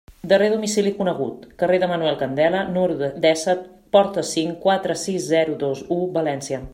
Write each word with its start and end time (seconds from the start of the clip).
Darrer 0.29 0.45
domicili 0.51 0.93
conegut: 1.01 1.43
carrer 1.63 1.79
de 1.83 1.89
Manuel 1.91 2.17
Candela, 2.23 2.63
número 2.77 3.11
dèsset, 3.27 3.61
porta 3.97 4.27
cinc, 4.33 4.57
quatre 4.67 4.97
sis 5.05 5.31
zero 5.35 5.61
dos 5.65 5.89
u, 5.99 6.03
València. 6.21 6.65